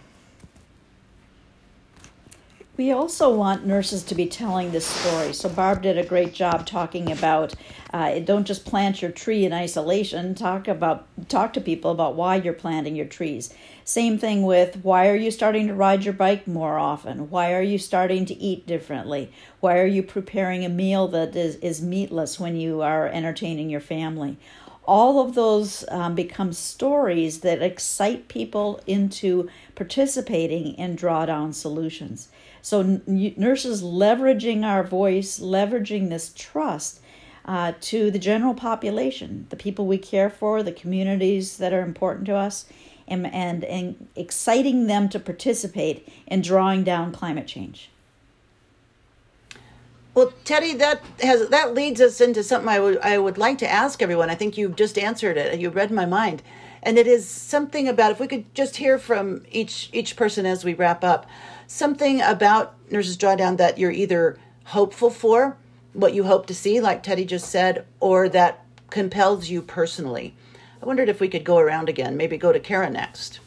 [2.77, 5.31] We also want nurses to be telling this story.
[5.31, 7.53] So Barb did a great job talking about
[7.93, 10.35] uh, don't just plant your tree in isolation.
[10.35, 13.53] Talk about talk to people about why you're planting your trees.
[13.85, 17.29] Same thing with why are you starting to ride your bike more often?
[17.29, 19.31] Why are you starting to eat differently?
[19.61, 23.79] Why are you preparing a meal that is, is meatless when you are entertaining your
[23.79, 24.37] family?
[24.83, 32.27] All of those um, become stories that excite people into participating in drawdown solutions.
[32.65, 36.99] So, n- nurses leveraging our voice, leveraging this trust
[37.45, 42.25] uh, to the general population, the people we care for, the communities that are important
[42.25, 42.65] to us,
[43.07, 47.91] and, and, and exciting them to participate in drawing down climate change.
[50.15, 53.69] Well, Teddie, that has that leads us into something I would I would like to
[53.69, 54.31] ask everyone.
[54.31, 55.59] I think you've just answered it.
[55.59, 56.41] You read my mind,
[56.81, 60.63] and it is something about if we could just hear from each each person as
[60.63, 61.27] we wrap up
[61.67, 65.57] something about Nurses Drawdown that you're either hopeful for,
[65.93, 70.35] what you hope to see, like Teddie just said, or that compels you personally.
[70.81, 73.39] I wondered if we could go around again, maybe go to Kara next.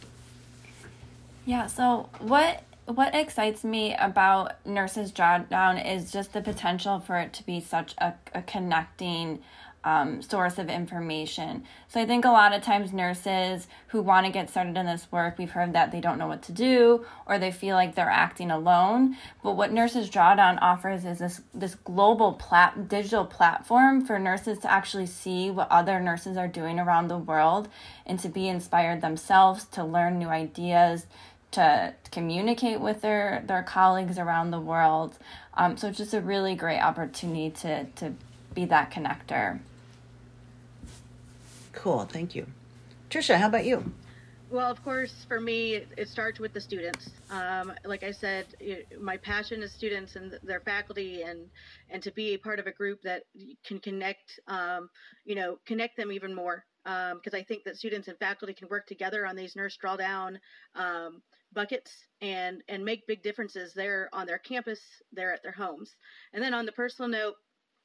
[1.45, 7.35] Yeah, so what what excites me about Nurses Drawdown is just the potential for it
[7.35, 9.41] to be such a, a connecting
[9.89, 11.65] um, source of information.
[11.89, 15.11] So I think a lot of times nurses who want to get started in this
[15.11, 18.11] work, we've heard that they don't know what to do or they feel like they're
[18.11, 19.17] acting alone.
[19.43, 24.71] But what Nurses Drawdown offers is this this global plat- digital platform for nurses to
[24.71, 27.69] actually see what other nurses are doing around the world
[28.05, 31.07] and to be inspired themselves to learn new ideas
[31.53, 35.17] to communicate with their their colleagues around the world.
[35.55, 38.13] Um, so it's just a really great opportunity to to
[38.55, 39.61] be that connector.
[41.79, 42.45] Cool, thank you.
[43.09, 43.85] Trisha, how about you?
[44.51, 47.09] Well, of course, for me, it, starts with the students.
[47.31, 48.47] Um, like I said,
[49.01, 51.47] my passion is students and their faculty, and
[51.89, 53.23] and to be a part of a group that
[53.65, 54.91] can connect, um,
[55.25, 56.65] you know, connect them even more.
[56.83, 60.39] Because um, I think that students and faculty can work together on these nurse drawdown
[60.75, 61.23] um,
[61.53, 64.81] buckets and and make big differences there on their campus,
[65.13, 65.95] there at their homes.
[66.33, 67.35] And then on the personal note,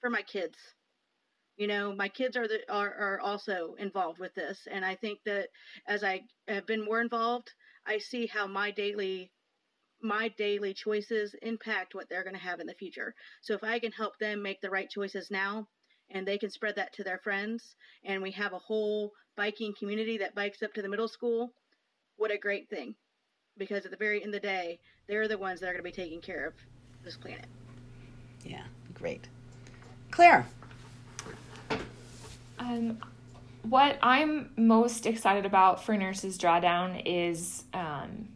[0.01, 0.57] for my kids,
[1.57, 5.19] you know my kids are the are, are also involved with this and i think
[5.25, 5.47] that
[5.87, 7.51] as i have been more involved
[7.85, 9.31] i see how my daily
[10.03, 13.15] my daily choices impact what they're going to have in the future.
[13.41, 15.67] So if i can help them make the right choices now
[16.11, 20.17] and they can spread that to their friends and we have a whole biking community
[20.17, 21.53] that bikes up to the middle school
[22.17, 22.93] what a great thing.
[23.57, 25.97] Because at the very end of the day they're the ones that are going to
[25.97, 26.53] be taking care of
[27.03, 27.47] this planet.
[28.43, 29.27] Yeah great.
[30.11, 30.45] Claire
[32.59, 32.99] um,
[33.63, 38.27] what I'm most excited about for Nurses Drawdown is, um,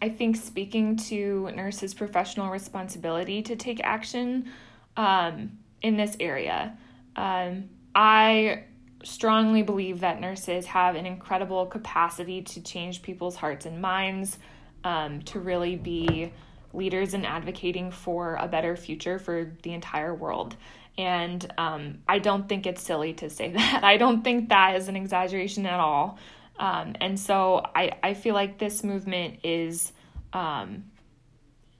[0.00, 4.50] I think, speaking to nurses' professional responsibility to take action
[4.96, 6.76] um, in this area.
[7.16, 8.64] Um, I
[9.02, 14.38] strongly believe that nurses have an incredible capacity to change people's hearts and minds,
[14.84, 16.32] um, to really be
[16.72, 20.56] leaders in advocating for a better future for the entire world.
[20.98, 23.84] And um, I don't think it's silly to say that.
[23.84, 26.18] I don't think that is an exaggeration at all.
[26.58, 29.92] Um, and so I, I feel like this movement is
[30.32, 30.84] um,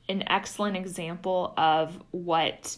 [0.09, 2.77] an excellent example of what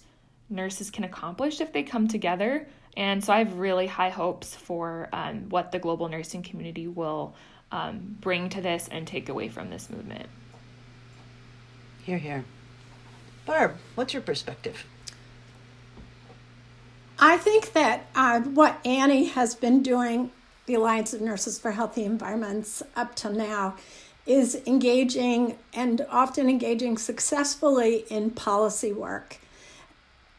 [0.48, 2.66] nurses can accomplish if they come together.
[2.96, 7.34] And so I have really high hopes for um, what the global nursing community will
[7.70, 10.28] um, bring to this and take away from this movement.
[12.02, 12.44] Here, here.
[13.44, 14.84] Barb, what's your perspective?
[17.20, 20.30] I think that uh, what Annie has been doing,
[20.66, 23.74] the Alliance of Nurses for Healthy Environments, up till now,
[24.24, 29.38] is engaging and often engaging successfully in policy work.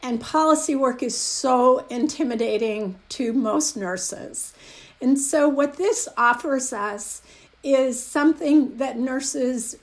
[0.02, 4.54] And policy work is so intimidating to most nurses.
[5.02, 7.20] And so, what this offers us
[7.62, 9.76] is something that nurses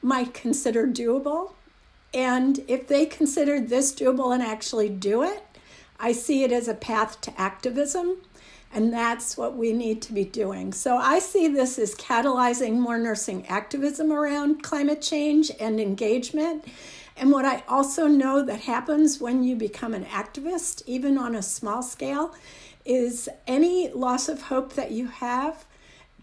[0.00, 1.52] might consider doable.
[2.14, 5.44] And if they consider this doable and actually do it,
[6.00, 8.18] I see it as a path to activism,
[8.72, 10.72] and that's what we need to be doing.
[10.72, 16.66] So I see this as catalyzing more nursing activism around climate change and engagement.
[17.16, 21.42] And what I also know that happens when you become an activist, even on a
[21.42, 22.34] small scale,
[22.84, 25.64] is any loss of hope that you have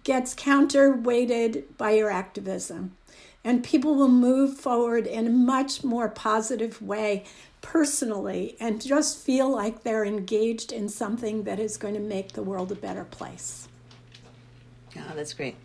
[0.04, 2.96] gets counterweighted by your activism.
[3.44, 7.26] And people will move forward in a much more positive way
[7.66, 12.44] personally and just feel like they're engaged in something that is going to make the
[12.44, 13.68] world a better place.
[14.96, 15.56] Yeah, that's great.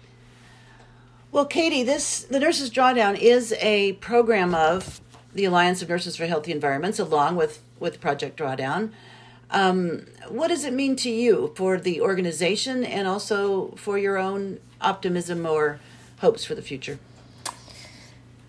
[1.31, 5.01] Well, Katie, this the Nurses Drawdown is a program of
[5.35, 8.93] the Alliance of Nurses for Healthy Environments, along with with Project Drawdown.
[9.51, 14.59] Um, what does it mean to you for the organization and also for your own
[14.81, 15.81] optimism or
[16.21, 16.99] hopes for the future?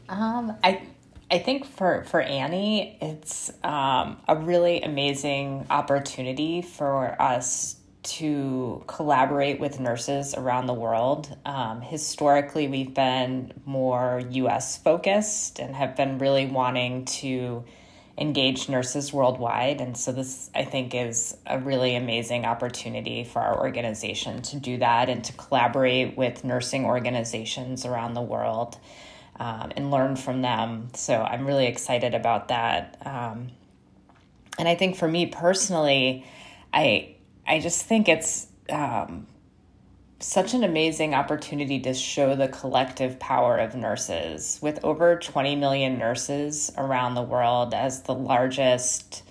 [0.08, 0.84] Um, I
[1.32, 9.58] I think for, for Annie, it's um, a really amazing opportunity for us to collaborate
[9.58, 11.34] with nurses around the world.
[11.46, 17.64] Um, historically, we've been more US focused and have been really wanting to
[18.18, 19.80] engage nurses worldwide.
[19.80, 24.80] And so, this I think is a really amazing opportunity for our organization to do
[24.80, 28.78] that and to collaborate with nursing organizations around the world
[29.40, 30.90] um, and learn from them.
[30.94, 32.98] So I'm really excited about that.
[33.06, 33.50] Um,
[34.58, 36.26] and I think for me personally,
[36.74, 37.16] I
[37.48, 39.26] I just think it's um,
[40.20, 44.60] such an amazing opportunity to show the collective power of nurses.
[44.62, 49.24] With over 20 million nurses around the world as the largest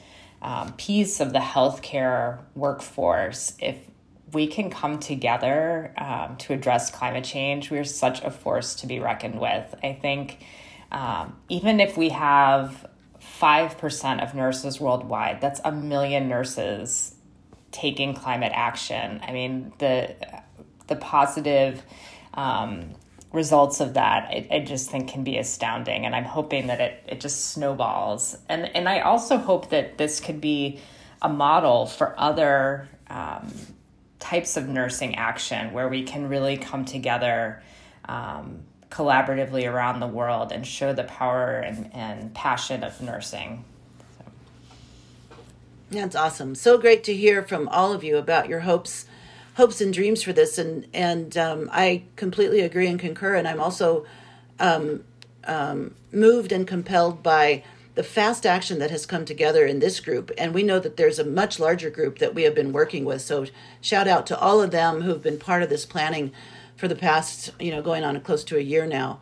[0.42, 3.76] um, piece of the healthcare workforce, if
[4.32, 8.86] we can come together um, to address climate change, we are such a force to
[8.86, 9.74] be reckoned with.
[9.82, 10.44] I think
[10.92, 12.88] um, even if we have
[13.40, 17.14] 5% of nurses worldwide, that's a million nurses
[17.70, 19.20] taking climate action.
[19.26, 20.14] I mean, the,
[20.88, 21.82] the positive
[22.34, 22.94] um,
[23.32, 26.04] results of that, I, I just think can be astounding.
[26.04, 28.36] And I'm hoping that it, it just snowballs.
[28.48, 30.80] And, and I also hope that this could be
[31.22, 33.52] a model for other um,
[34.20, 37.62] types of nursing action where we can really come together
[38.04, 38.60] um,
[38.90, 43.64] collaboratively around the world and show the power and, and passion of nursing.
[45.90, 46.54] That's awesome.
[46.54, 49.06] So great to hear from all of you about your hopes,
[49.54, 53.34] hopes and dreams for this, and and um, I completely agree and concur.
[53.34, 54.06] And I'm also
[54.60, 55.02] um,
[55.44, 57.64] um moved and compelled by
[58.00, 60.30] the fast action that has come together in this group.
[60.38, 63.20] And we know that there's a much larger group that we have been working with.
[63.20, 63.44] So
[63.82, 66.32] shout out to all of them who've been part of this planning
[66.76, 69.20] for the past, you know, going on close to a year now.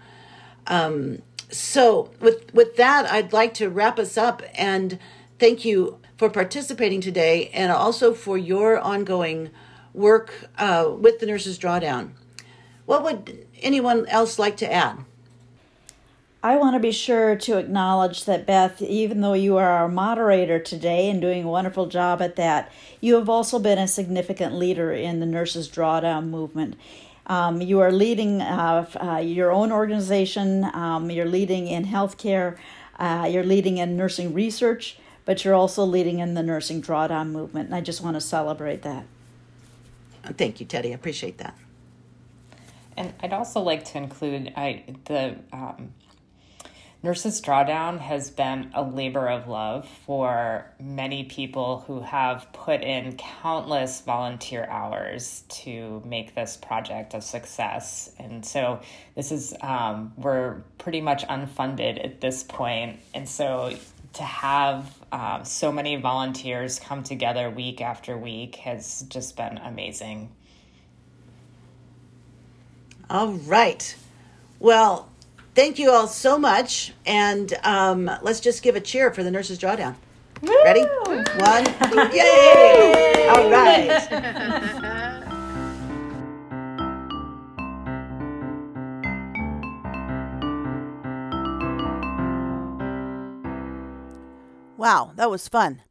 [0.68, 5.01] Um, so with with that, I'd like to wrap us up and
[5.41, 9.51] thank you for participating today and also for your ongoing
[9.93, 12.12] work uh, with the Nurses Drawdown.
[12.87, 15.05] What would anyone else like to add?
[16.41, 20.61] I want to be sure to acknowledge that, Beth, even though you are our moderator
[20.61, 22.70] today and doing a wonderful job at that,
[23.01, 26.76] you have also been a significant leader in the Nurses Drawdown movement.
[27.26, 32.57] Um, you are leading uh, uh, your own organization, um, you're leading in healthcare,
[33.01, 37.66] uh, you're leading in nursing research, but you're also leading in the nursing drawdown movement.
[37.66, 39.05] And I just want to celebrate that.
[40.22, 40.91] Thank you, Teddie.
[40.91, 41.57] I appreciate that.
[42.97, 45.93] And I'd also like to include I, the um,
[47.01, 53.16] Nurses Drawdown has been a labor of love for many people who have put in
[53.16, 58.11] countless volunteer hours to make this project a success.
[58.18, 58.80] And so
[59.14, 62.99] this is, um, we're pretty much unfunded at this point.
[63.14, 63.76] And so
[64.14, 70.32] to have um, so many volunteers come together week after week has just been amazing.
[73.09, 73.94] All right.
[74.59, 75.09] Well,
[75.59, 76.92] thank you all so much.
[77.04, 79.96] And um, let's just give a cheer for the Nurses Drawdown.
[80.40, 80.54] Woo!
[80.62, 80.82] Ready?
[80.82, 83.28] One, two, yay!
[83.28, 85.24] All right.
[94.78, 95.82] Wow, that was fun.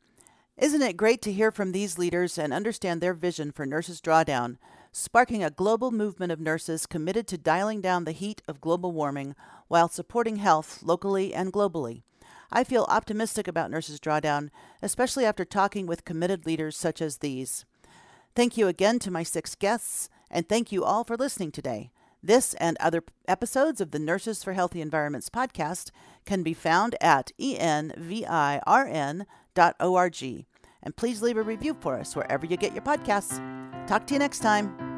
[0.55, 4.59] Isn't it great to hear from these leaders and understand their vision for Nurses Drawdown,
[4.98, 9.36] sparking a global movement of nurses committed to dialing down the heat of global warming
[9.68, 12.02] while supporting health locally and globally?
[12.52, 14.50] I feel optimistic about Nurses Drawdown,
[14.82, 17.64] especially after talking with committed leaders such as these.
[18.36, 21.91] Thank you again to my six guests, and thank you all for listening today.
[22.24, 25.91] This and other episodes of the Nurses for Healthy Environments podcast
[26.26, 29.26] can be found at envirn.org.
[30.84, 33.38] And please leave a review for us wherever you get your podcasts.
[33.88, 34.97] Talk to you next time.